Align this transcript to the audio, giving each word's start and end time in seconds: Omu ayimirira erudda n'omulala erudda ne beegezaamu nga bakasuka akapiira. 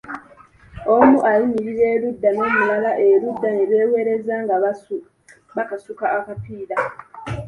Omu 0.95 1.17
ayimirira 1.29 1.85
erudda 1.95 2.29
n'omulala 2.33 2.91
erudda 3.09 3.49
ne 3.51 3.63
beegezaamu 3.69 4.41
nga 4.45 4.55
bakasuka 5.57 6.05
akapiira. 6.17 6.77